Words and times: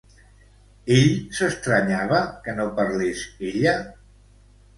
Ell 0.95 1.11
s'estranyava 1.39 2.23
que 2.47 2.57
no 2.61 2.67
parlés, 2.81 3.23
ella? 3.53 3.77